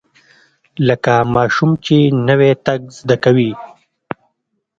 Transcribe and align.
لکه 0.87 1.13
ماشوم 1.35 1.71
چې 1.85 1.95
نوى 2.27 2.51
تګ 2.65 2.79
زده 2.99 3.15
کوي. 3.23 3.51